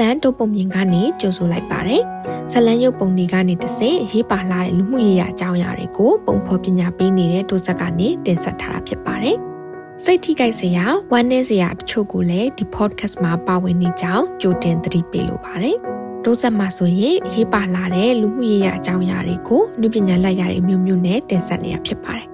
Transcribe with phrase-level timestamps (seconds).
[0.00, 2.02] တန်တုပ်ပုံမြင်ကနေကြိုဆိုလိုက်ပါတယ်။
[2.52, 9.36] ဇလန်ရုပ်ပုံတွေကနေတဆင့်ရေးပါလာတဲ့လူမှုရေးရာအကြောင်းအရာတွေကိုပုံဖော်ပညာပေးနေတဲ့ဒုစက်ကနေတင်ဆက်ထားတာဖြစ်ပါတယ်။
[10.04, 15.76] စိတ်ထိကြိုက်စရာဝမ်းနည်းစရာတချို့ကိုလည်းဒီ podcast မှာပါဝင်နေကြောင်းကြိုတင်သတိပေးလိုပါတယ်။
[16.24, 22.33] ဒုစက်မှာဆိုရင်ရေးပါလာတဲ့လူမှုရေးရာအကြောင်းအရာတွေကိုလူပညာလက်ရာတွေမျိုးမျိုးနဲ့တင်ဆက်နေတာဖြစ်ပါတယ်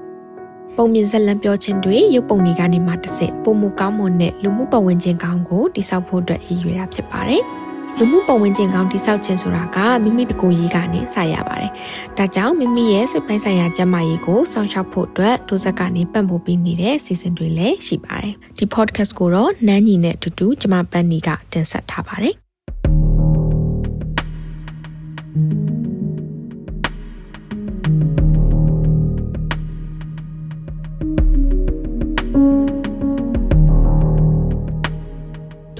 [0.82, 7.42] ပုံမြင်ဇက်လံပြောခြင်းတွေရုပ်ပုံတွေကနေမှတစ်ဆင့်ပုံမကောင်းမွန်တဲ့လူမှုပတ်ဝန်းကျင်ကောင်းကိုတိစောက်ဖို့အတွက်ရည်ရွယ်တာဖြစ်ပါတယ်။
[7.98, 11.70] လူမှုပတ်ဝန်းကျင်ကောင်းတိစောက်ခြင်းဆိုတာကမိမိတကိုယ်ရေးကနေစရပါတယ်။
[12.18, 22.36] ဒါကြောင့်မိမိရဲ့စိတ်ပိုင်းဆိုင်ရာကျန်းမာရေးကိုစောင့်ရှောက်ဖို့အတွက်ဒုစက်ကနေပံ့ပိုးပေးနေတဲ့စီစဉ်တွေလည်းရှိပါတယ်။ဒီ podcast ကိုတော့နန်းညီနဲ့အတူတူကျမပန်းနီကတင်ဆက်ထားပါတယ်။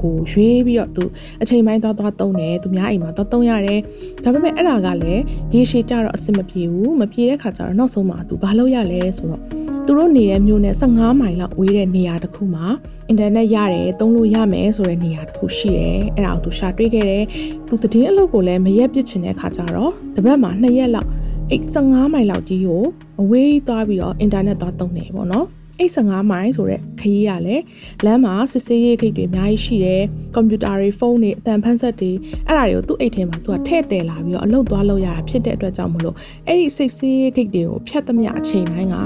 [0.00, 1.04] ကိုရွေးပြီးတော့သူ
[1.42, 3.80] အချိန်ပိုင်းသွားသွားသုံးတယ်သူများအိမ်မှာသွားသုံးရတယ်
[4.24, 5.22] ဒါပေမဲ့အဲ့ဒါကလည်း
[5.54, 9.42] ရေရှည်ကြတော့အဆင်မပြေဘူးမပြေတဲ့ခါကျတော့နောက်ဆုံးမှာသူဘာလုပ်ရလဲဆိုတော့
[9.86, 12.66] သူတို့နေတဲ့မြို့နဲ့15မိုင်လောက်ဝေးတဲ့နေရာတစ်ခုမှာ
[13.08, 17.24] အင်တာနက်ရတယ်သုံးလို့ရမယ်ဆိုတဲ့နေရာတစ်ခုရှိတယ်အဲ့ဒါကိုသူရှာတွေ့ခဲ့တယ်
[17.68, 21.08] သူတည်င်းအလုပ်ကိုလည်းမရက်ပစ်ချင်တဲ့ခါကျတော့တပတ်မှာ2ရက်လောက်
[21.50, 22.82] အဲ့15မိုင်လောက်ကြီးကို
[23.20, 25.46] အဝေးသွားပြီးတော့အင်တာနက်သွားသုံးတယ်ပေါ့နော်
[25.80, 27.56] အဲ့15မိုင်ဆိုတဲ့ခရီးရလဲ
[28.04, 30.02] လမ်းမှာစစ်စေးရေးခိတ်တွေအများကြီးရှိတယ်
[30.34, 32.10] ကွန်ပျူတာတွေဖုန်းတွေအတန်ဖန်ဆက်တွေ
[32.46, 38.96] အဲ့ဒါတွေကိုသူ့အိတ်ထဲမှာသူကထည့်တယ်လာပြီးတော့အလုပ်သွားလုပ်ရတာဖြစ်တဲ့အတွက်ကြောင့်မလို့အဲ့ဒီစိတ်စေးရေးခိတ်တွေကိုဖြတ်သမျှအချိန်တိုင်းက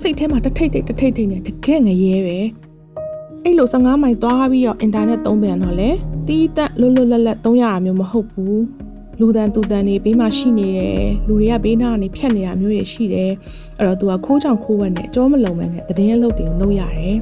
[0.00, 2.38] စိတ်ထဲမှာတထိတ်ထိတ်တထိတ်ထိတ်နဲ့တကယ်ငရဲပဲ
[3.44, 5.90] အဲ့လို15မိုင်သွားပြီးတော့အင်တာနက်သုံးပြန်တော့လေ
[6.26, 8.60] တီးတက်လွတ်လွတ်လပ်လပ်သုံးရတာမျိုးမဟုတ်ဘူး
[9.20, 13.30] လူတန်သူတန်တွေဘေးမှာရှိနေတယ်လူတွေကဘေးနားကနေဖြတ်နေတာမျိုးတွေရှိတယ်
[13.78, 17.16] အဲ့တော့သူကခိုးကြောင်ခိုးဝက်နဲ့အကြောမလုံမဲနဲ့တည်င်းအလုပ်တွေကိုလုပ်ရတယ်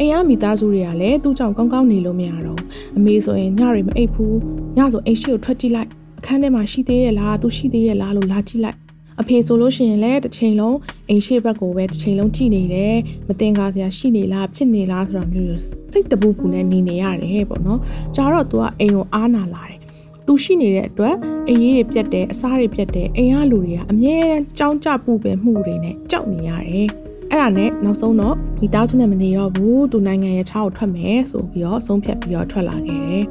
[0.00, 2.60] အိမ်ရမိသားစုတွေကလည်းသူ့ကြောင့်ကောင်းကောင်းနေလို့မရတော့
[2.96, 4.36] အမေဆိုရင်ညတွေမအိပ်ဘူး
[4.76, 8.78] ညဆိုအိမ်ရှိကိုထွက်ကြည့်လိုက်အခန်းထဲမှာရှိသေးရဲ့လားသူရှိသေးရဲ့လားလို့လာကြည့်လိုက်
[9.20, 10.76] အဖေဆိုလို့ရှိရင်လည်းတစ်ချိန်လုံး
[11.08, 12.96] အိမ်ရှိဘက်ကိုပဲတစ်ချိန်လုံးကြည့်နေတယ်
[13.28, 15.48] မတင်ကားစရာရှိနေလားဖြစ်နေလားဆိုတာမျိုး
[15.92, 17.80] စိတ်တပူပူနဲ့နေနေရတယ်ပေါ့နော်
[18.16, 19.78] ကြာတော့ तू ကအိမ်ကိုအားနာလာတယ်
[20.26, 21.14] သူရှိနေတဲ့အတွက်
[21.48, 26.88] အရေးတွေပြတ်တယ်အစားတွေပြတ်တယ်အိမ်ကလူတွေကအမြဲတမ်းကြောင်းကြပူပဲမှုတွေနဲ့ကြောက်နေရတယ်
[27.30, 33.24] အဲ့ဒါနဲ့နောက်ဆုံးတော့မိသားစုနဲ့မနေတော့ဘူးသူနိုင်ငံရဲ့ခြားကိုထွက်မယ်ဆိုပြီးတော့ဆုံးဖြတ်ပြီးတော့ထွက်လာခဲ့တယ်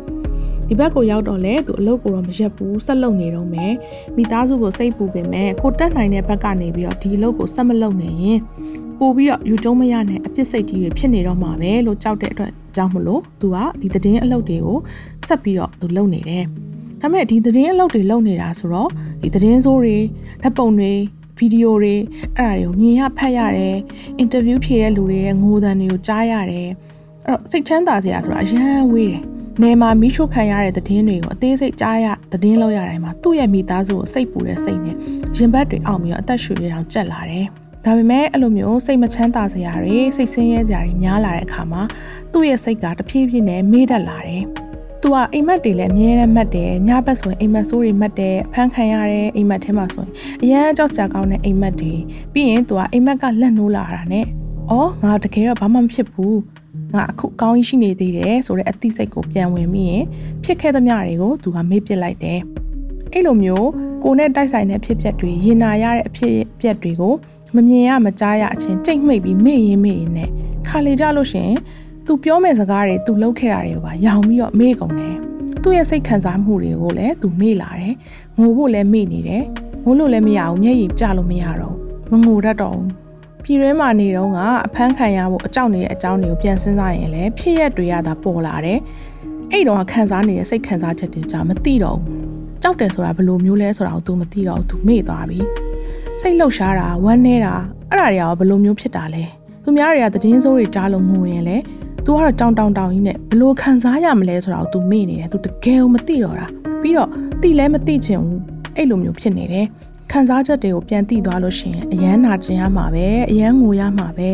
[0.68, 3.74] ဒီဘက်ကိုရောက်တော့လေသူအလုပ်ကိုတော့မရက်ဘူးဆက်လုပ်နေတော့မယ်
[4.16, 8.40] မိသားစုကိုစိတ်ပူပင်မဲ့ကိုတက်နိုင်တဲ့ဘက်ကနေပြီးတော့ဒီအလုပ်ကိုဆက်မလုပ်နိုင်ရင်
[9.00, 14.78] ပို့ပြီးတော့ယူကျုံးမရနဲ့အပြစ်စိတ်ကြီးတွေဖြစ်နေတော့မှာပဲလို့ကြောက်တဲ့အတွက်ကြောင့်မလို့သူကဒီသတင်းအလုပ်တွေကို
[15.28, 16.44] ဆက်ပြီးတော့သူလုပ်နေတယ်
[17.02, 18.90] ဒါပေမဲ့ဒီသတင်းအလုပ်တွေလုပ်နေတာဆိုတော့
[19.22, 19.98] ဒီသတင်းစိုးတွေ
[20.44, 20.92] ဓာတ်ပုံတွေ
[21.38, 21.96] ဗီဒီယိုတွေ
[22.38, 23.78] အဲ့ဒါတွေကိုမြင်ရဖတ်ရတယ်
[24.18, 26.70] အင်တာဗျူးဖြေတဲ့လူတွေရဲ့ငိုသံတွေကိုကြားရတယ်
[27.26, 34.96] အဲ့တော့စိတ်ချမ်းသာစရာဆိုတာအရန်ဝေးတယ် နေမှာမိရှုခံရတဲ့သတင်းတွေကိုအသေးစိတ်ကြားရသတင်းလောက်ရတိုင်းမှာသူ့ရဲ့မိသားစုကိုစိတ်ပူတဲ့စိတ်နဲ့
[35.38, 37.46] ရင်ဘတ်တွေအောက်ပြီးတော့အသက်ရှူရအောင်ကြက်လာတယ်
[37.86, 41.82] ဒါပေမဲ့အဲ့လိုမျိုးစိတ်မချမ်းသာစရာတွေစိတ်ဆင်းရဲစရာတွေများလာတဲ့အခါမှာ
[42.32, 44.44] သူ့ရဲ့စိတ်ကတဖြည်းဖြည်းနဲ့မေးတတ်လာတယ်
[45.02, 50.12] သူကအိမ်မက်တွေလည်းအမြဲတမ်းမှတ်တယ်ညဘက်ဆိုရင်အိမ်မက်ဆိုးတွေမှတ်တယ်ဖမ်းခံရတယ်အိမ်မက်ထဲမှာဆိုရင်
[50.44, 51.94] အရန်ကြောက်ကြကောင်းတဲ့အိမ်မက်တွေ
[52.34, 54.26] ပြီးရင်သူကအိမ်မက်ကလက်နိုးလာတာနဲ့
[54.72, 56.38] အော်ငါတကယ်တော့ဘာမှမဖြစ်ဘူး
[56.94, 60.04] ငါအခုအကောင်းကြီးရှိနေသေးတယ်ဆိုတဲ့အသိစိတ်ကိုပြန်ဝင်ပြီးရင်
[60.44, 62.40] ဖြစ်ခဲ့သမျှတွေကိုသူကမေ့ပစ်လိုက်တယ်
[63.14, 63.70] အဲ့လိုမျိုး
[64.04, 67.14] ကိုနဲ့တိုက်ဆိုင်တဲ့ဖြစ်ပျက်တွေရင်နာရတဲ့အဖြစ်ပျက်တွေကို
[67.56, 70.30] မမြင်ရမကြားရအချင်းကြိတ်မှိတ်ပြီးမေ့ရင်မေ့ရင်နဲ့
[70.68, 71.52] ခါလေကြလို့ရှင်
[72.06, 75.16] သူပြောမဲ့စကားတွေသူလုပ်ခဲ့တာတွေကိုပါရောင်ပြီးတော့မေ့ကုန်တယ်
[75.50, 77.96] သူသူ့ရဲ့စိတ်ခံစားမှုတွေကိုလည်းသူမေ့လာတယ်
[78.38, 79.44] ငိုဖို့လည်းမေ့နေတယ်
[79.84, 81.76] ငိုလို့လည်းမရဘူးမျက်ရည်ကျလို့မရတော့
[82.10, 83.07] ဘူးမငိုတတ်တော့ဘူး
[83.47, 88.79] ပြည်တွင်းမှာနေတော့ကအဖမ်းခံရဖို့အကြောက်နေတဲ့အကြောင်းတွေကိုပြန်စဉ်းစားရင်လည်းဖြစ်ရက်တွေကသာပေါ်လာတယ်
[89.53, 92.17] အဲ့တော့ခံစားနေတဲ့စိတ်ခံစားချက်တွေကြောင့်မသိတော့ဘူး
[92.63, 95.39] ကြောက်တယ်ဆိုတာဘယ်လိုမျိုးလဲဆိုတာကို तू မသိတော့ဘူး तू မေ့သွားပြီ
[96.21, 97.55] စိတ်လှုပ်ရှားတာဝမ်းနေတာ
[97.91, 99.25] အဲ့ဒါတွေရောဘယ်လိုမျိုးဖြစ်တာလဲ
[99.65, 101.63] သူများတွေကသတင်းစိုးတွေကြားလို့ငိုရင်လည်း
[102.05, 106.47] तू ကတော့တောင်းတောင်းတောင်းကြီးနဲ့ဘယ်လိုခံစားရမလဲဆိုတာကို तू မေ့နေတယ် तू တကယ်ကိုမသိတော့တာ
[106.83, 107.09] ပြီးတော့
[107.43, 108.41] သိလဲမသိချင်ဘူး
[108.77, 109.67] အဲ့လိုမျိုးဖြစ်နေတယ်
[110.12, 114.30] ခံစားချက်တွေကိုပြန်သိသွားလို့ရှိရင်အယမ်းနာကျင်ရမှာပဲအယမ်းငိုရမှာပဲ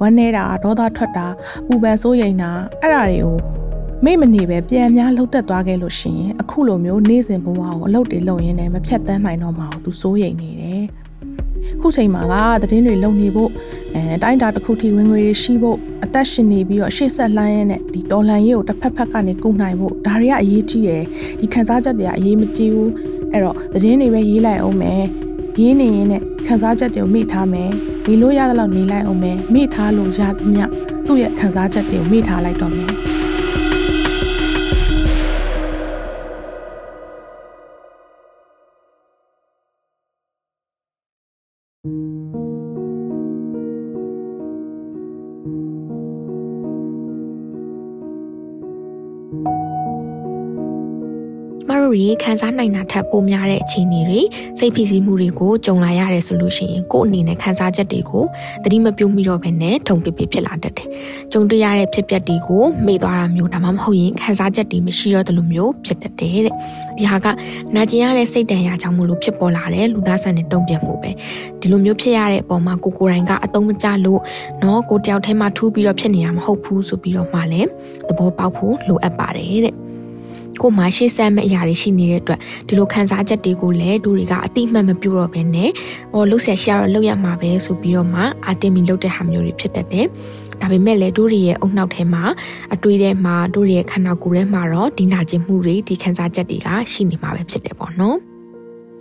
[0.00, 1.26] ဝမ်းနေတာဒေါသထွက်တာ
[1.66, 2.50] ပူပန်စိုးရိမ်တာ
[2.80, 3.36] အဲ့ဒါတွေကို
[4.04, 10.84] မိမနေပဲပြန်များလှုပ်တက်သွားခဲ့လို့ရှိရင်အခုလိုမျိုးနေစဉ်ဘဝကိုအလုပ်တွေလုပ်ရင်းနဲ့မဖြတ်တန်းနိုင်တော့မှာကိုသူစိုးရိမ်နေတယ်
[11.80, 13.50] ခုချိန်မှာကသတင်းတွေလုံနေဖို့
[13.94, 21.04] အဲတိုင်းတာတစ်ခုထိဝင်ငွေတွေရှိဖို့အသက်ရှင်နေပြီးတော့ရှေ့ဆက်လှမ်းရင်းနဲ့ဒီတော်လန်ရေးကိုတစ်ဖက်ဖက်ကနေကုနိုင်ဖို့ဒါတွေကအရေးကြီးတယ်
[21.40, 22.90] ဒီခံစားချက်တွေကအရေးမကြီးဘူး
[23.34, 25.02] အဲ့တော့သတင်းတွေပဲရေးလိုက်အောင်မယ်
[25.58, 27.70] ရေးနေရင်နဲ့ခံစားချက်တွေကိုမိထားမယ်
[28.06, 30.64] နေလို့ရသလောက်နေလိုက်အောင်မယ်မိထားလို့ရသမျှ
[31.06, 32.90] သူ့ရဲ့ခံစားချက်တွေကိုမိထားလိုက်တော့မယ်
[51.94, 54.20] တို့တွေခံစားနိုင်တာထက်ပိုများတဲ့အခြေအနေတွေ
[54.58, 58.24] စိတ်ဖိစီးမှုတွေကိုကြုံလာရတယ်ဆိုလို့ရှိရင်ကိုယ့်အနေနဲ့ခံစားချက်တွေကို
[58.62, 60.88] သတိမပြုမိတော့ဘဲနဲ့ထုံပစ်ပစ်ဖြစ်လာတတ်တယ်။
[61.32, 66.54] ကြုံတွေ့ရတဲ့ဖြစ်ပျက်တွေကိုမေ့သွားတာမျိုးဒါမှမဟုတ်ရင်ခံစားချက်တွေမရှိတော့တယ်လို့မျိုးဖြစ်တတ်တယ်တဲ့။
[66.98, 67.26] ဒီဟာက
[67.74, 71.10] နာကျင်ရတဲ့စိတ်တန်ရာကြောင့်မလို့ဖြစ်ပေါ်လာတဲ့လူသားဆန်တဲ့တုံ့ပြန်မှုပဲ။
[71.60, 74.20] ဒီလိုမျိုးဖြစ်ရတဲ့အပေါ်မှာကိုကိုရိုင်းကအတုံးမကျလို့
[74.62, 77.68] နော်ကိုတယောက်တည်းမှထူးပြီးတော့ဖြစ်နေတာမဟုတ်ဘူးဆိုပြီးတော့မှလည်း
[78.08, 79.76] သဘောပေါက်ဖို့လိုအပ်ပါတယ်တဲ့။
[80.62, 85.70] ကိုမှရှေ့ဆက်မဲ့အရာတွေရှိနေတဲ့အတွက်ဒီလိုခံစားချက်တွေကိုလည်းသူတွေကအတိမတ်မပြုတော့ဘဲနဲ့
[86.14, 90.06] ဟောလှုပ်ဆက်ရှာတော့လှုပ်ရမှာပဲဆိုပြီးတော့မှအာတင်မီလှုပ်တဲ့ဟာမျိုးတွေဖြစ်တတ်တယ်
[90.60, 92.24] ဒါပေမဲ့လည်းတို့တွေရဲ့အုံနောက်ထဲမှာ
[92.74, 98.18] အတွေ့ထဲမှာတို့တွေရဲ့ခန္ဓာကိုယ်ထဲမှာတော့ဒီနာကျင်မှုတွေဒီခံစားချက်တွေကရှိနေမှာပဲဖြစ်တယ်ပေါ့နော်။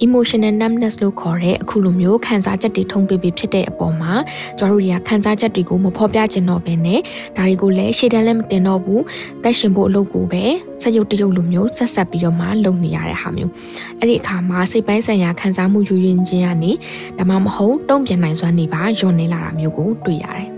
[0.06, 4.14] emotional numbness လို့ခေါ်တဲ့အခုလိုမျိုးခံစားချက်တွေထုံးပေးပြီးဖြစ်တဲ့အပေါ်မှာ
[4.58, 7.00] ကျတို့တွေကခံစားချက်တွေကိုမဖော်ပြချင်တော့ဘဲနဲ့
[7.36, 9.04] ဒါတွေကိုလည်းရှေ့တန်းလည်းမတင်တော့ဘူး
[9.44, 10.44] တက်ရှင်ဖို့အလုပ်ကိုပဲ
[10.82, 13.52] စက်ရုပ်တရုပ်လိုမျိုးဆက်ဆက်ပြီးတော့မှလုပ်နေရတဲ့ဟာမျိုး
[14.00, 16.72] အဲ့ဒီအခါမှာစိတ်ပိုင်းဆိုင်ရာခံစားမှုယူရင်ချင်းကနေ
[17.18, 20.53] ဒါမှမဟုတ်တုံ့ပြန်နိုင်စွမ်းနေပါယွန်နေလာတာမျိုးကိုတွေ့ရတယ်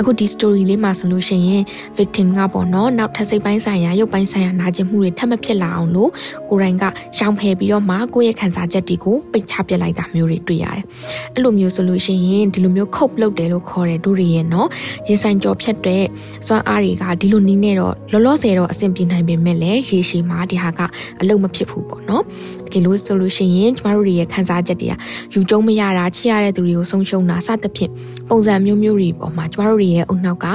[0.00, 1.62] အခုဒီ story လေးမှာဆိုလို့ရှိရင်
[1.98, 6.10] victim ကပေါ့နော်နောက်ထပ်စိတ်ပိုင်းဆိုင်ရာရုပ်ပိုင်းဆိုင်ရာနာကျင်မှုတွေထပ်မဖြစ်လာအောင်လို့
[6.50, 6.84] ကိုရိုင်းက
[7.16, 10.82] ရှောင်ဖယ်ပြီးတော့မှကိုယ့်ရဲ့ခံစားချက်တွေကိုပိတ်ချပစ်လိုက်တာမျိုးတွေတွေ့ရတယ်။
[11.34, 14.68] အဲ့လိုမျိုးဆိုလို့ရှိရင်ဒီလိုမျိုးခုတ်လုပ်တယ်လို့ခေါ်တဲ့တို့တွေရဲ့နော်
[15.08, 16.04] ရင်ဆိုင်ကြော်ဖြတ်တဲ့
[16.46, 20.80] စွမ်းအားတွေကဒီလိုနီးနေတော့လောလောဆယ်တော့အဆင်ပြေနိုင်ပေမဲ့လည်းရေရှည်မှာဒီဟာက
[21.20, 22.22] အလုပ်မဖြစ်ဘူးပေါ့နော်။
[22.72, 24.94] တကယ်လို့ဆိုလို့ရှိရင်ကျမတို့တွေရဲ့ခံစားချက်တွေက
[25.34, 27.92] ယူကျုံမရတာချစ်ရတဲ့သူတွေကိုဆုံးရှုံးတာစသဖြင့်
[28.28, 30.46] ပုံစံမျိုးမျိုးတွေပေါ်မှာကျမတို့တွေရဲ့အုံနောက်က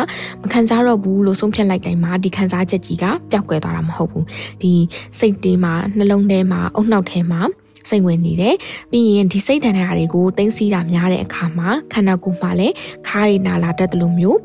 [0.42, 4.26] မခံစားတော့ဘူးလို့ဆုံးဖြတ်လိုက်တိုင်းမှာဒီခံစားချက်ကြီးကပျောက်ကွယ်သွားတာမဟုတ်ဘူး
[4.62, 4.74] ဒီ
[5.20, 7.42] စိတ်သေးမှာနှလုံးထဲမှာအုံနောက်ထဲမှာ
[7.90, 8.56] စိတ်ဝင်နေတယ်
[8.92, 12.74] ပြီးရင်ဒီစိတ်ဒဏ်ရာတွေကိုတင်းစီးတာများတဲ့အခါမှာခန္ဓာကိုယ်မှာလည်း
[13.08, 14.38] ခါးရီနာလာတတ်တယ်လို့မျိုး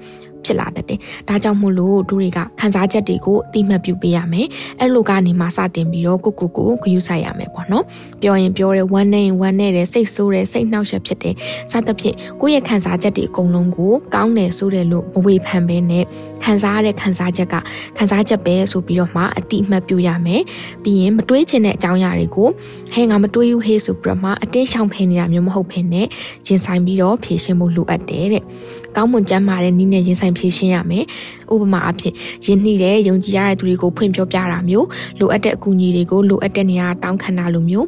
[0.44, 4.46] ဖြစ်လာတတ်တယ်။ဒါကြောင့်မို့လို့သူတွေကခံစားချက်တွေကိုအတိမတ်ပြုပေးရမယ်။
[4.80, 7.84] အဲ့လိုကနေမှစတင်ပြီးတော့ကိုကိုကိုဂယူဆိုင်ရမယ်ပေါ့နော်။
[8.20, 11.34] ပြောရင်ပြောတယ်ဝမ်းနေရင်ဝမ်းနေတယ်စိတ်ဆိုးတယ်စိတ်နှောက်ယှက်ဖြစ်တယ်။
[11.72, 16.04] စသဖြင့်ကိုယ့်ရဲ့ခံစားချက်တွေအကုန်လုံးကိုကောင်းတယ်ဆိုတယ်လို့မဝေဖန်ဘဲနဲ့
[16.44, 17.54] ခံစားရတဲ့ခံစားချက်က
[17.98, 20.42] ခံစားချက်ပဲဆိုပြီးတော့မှအတိအမှတ်ပြုရမယ်။
[20.82, 22.48] ပြီးရင်မတွေးချင်တဲ့အကြောင်းအရာတွေကို
[22.92, 26.06] ဟဲငါမတွေးဘူးဟေးဆိုပြီးတော့မှအတင်းရှောင်ဖယ်နေတာမျိုးမဟုတ်ဘဲနဲ့
[26.46, 28.44] ရင်ဆိုင်ပြီးတော့ဖြေရှင်းဖို့လိုအပ်တယ်တဲ့။
[28.96, 31.04] ကောင်းမွန်ကျန်းမာတဲ့နည်းနဲ့ရင်ဆိုင်ဖြေရှင်းရမယ်။
[31.52, 32.12] ဥပမာအဖြစ်
[32.44, 34.86] ယဉ်နှီးတဲ့ယုံကြည်ရတဲ့သူတွေကိုဖွင့်ပြောပြတာမျိုး
[35.18, 37.86] လိုအပ်တဲ့အကူအညီတွေကိုလိုအပ်တဲ့နေရာတောင်းခံတာလိုမျိုး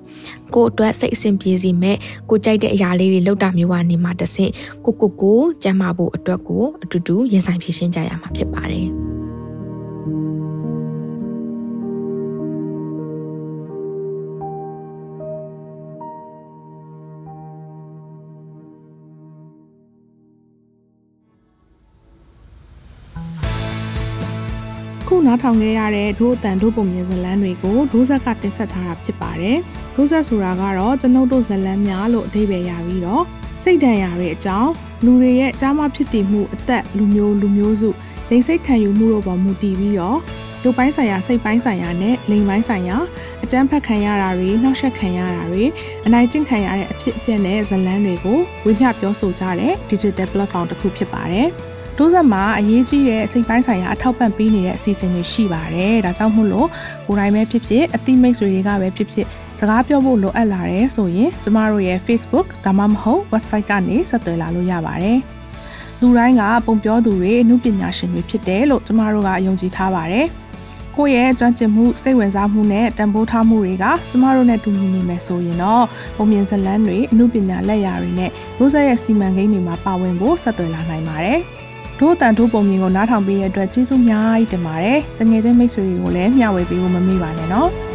[0.54, 1.96] ကိုအတွက်စိတ်အဆင်ပြေစေမဲ့
[2.30, 4.52] ကိုကြိုက်တဲ့အရာလေးတွေလုပ်တာမျိုးကနေမှတဆင့်
[4.84, 8.88] ကိုကိုကိုကျန်းမာဖို့အတွက်ကိုအတူတူရင်ဆိုင်ဖြေရှင်းကြရမှာဖြစ်ပါတယ်။
[25.32, 29.58] နားထောင်ခဲ့ရတဲ့ဒို့အတန်ဒို့ပုံမြင်ဇလန်းတွေကိုဒိုးဆက်ကတင်ဆက်ထားတာဖြစ်ပါတယ်။
[29.94, 33.24] ဒိုးဆက်ဆိုတာကတော့ကျွန်ုပ်တို့ဇလန်းများလို့အဓိပ္ပာယ်ရပြီးတော့
[33.64, 34.70] စိတ်ဒဏ်ရာတွေအကြောင်း
[35.04, 37.90] လူတွေရဲ့ကြားမဖြစ်တည်မှုအသက်လူမျိုးလူမျိုးစု
[38.30, 40.18] လိင်စိတ်ခံယူမှုတို့ပေါ်မူတည်ပြီးတော့
[40.64, 42.96] ရုပ်ပိုင်းဆိုင်ရာစိတ်ပိုင်းဆိုင်ရာနဲ့လိင်ပိုင်းဆိုင်ရာ
[43.44, 45.64] အကြမ်းဖက်ခံရတာတွေနှောက်ယှက်ခံရတာတွေ
[46.06, 51.48] အနိုင်ကျင့်ခံရတဲ့အဖြစ်အပျက်နဲ့ဇလန်းတွေကိုဝေမျှပြောဆိုကြတဲ့ digital platform တစ်ခုဖြစ်ပါတယ်။
[51.98, 56.68] တိုးဆက်မှာအရေးကြီးတဲ့စိတ်ပိုင်းဆိုင်ရာအထောက်ပံ့ပေးနေတဲ့အစီအစဉ်တွေရှိပါတယ်ဒါကြောင့်မို့လို့
[57.06, 59.26] ကိုယ်တိုင်ပဲဖြစ်ဖြစ်အတိမိတ်ဆွေတွေကပဲဖြစ်ဖြစ်
[59.58, 65.18] စကားပြောဖို့လိုအပ်လာတယ်ဆိုရင်ကျမတို့ရဲ့ Facebook ဒါမှမဟုတ် website ကနေဆက်သွယ်လာလို့ရပါတယ်
[66.00, 70.26] လူတိုင်းကပုံပြောသူတွေအမှုပညာရှင်တွေဖြစ်တယ်လို့ကျမတို့ကယုံကြည်ထားပါတယ်
[70.96, 75.84] ကိုယ့်ရဲ့ကျွမ်းကျင်မှုစိတ်ဝင်စားမှုနဲ့တန်ဖိုးထားမှုတွေကကျမတို့နဲ့တူညီနေမယ်ဆိုရင်တော့
[76.16, 81.40] ပုံမြင်ဇလန်းတွေအမှုပညာလက်ရာတွေနဲ့ရိုးစက်ရဲ့စီမံကိန်းတွေမှာပါဝင်ဖို့ဆက်သွယ်လာနိုင်ပါတယ်။
[82.02, 87.70] တို့တန်ထိုးပုံမြင်ကိုနားထောင်ပေးတဲ့အတွက်ကျေးဇူးများကြီးတင်ပါတယ်။တငယ်ချင်းမိတ်ဆွေတွေကိုလည်းမျှဝေပေးဖို့မမေ့ပါနဲ့နော်။